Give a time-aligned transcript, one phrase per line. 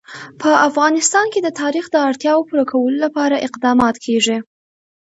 [0.41, 4.37] په افغانستان کې د تاریخ د اړتیاوو پوره کولو لپاره اقدامات کېږي.